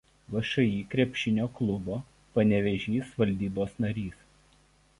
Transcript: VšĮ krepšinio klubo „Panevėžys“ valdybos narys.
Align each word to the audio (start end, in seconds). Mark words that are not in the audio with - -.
VšĮ 0.35 0.63
krepšinio 0.93 1.45
klubo 1.59 1.97
„Panevėžys“ 2.37 3.13
valdybos 3.21 3.77
narys. 3.87 4.25